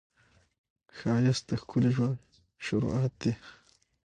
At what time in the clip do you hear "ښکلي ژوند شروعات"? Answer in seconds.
1.61-3.13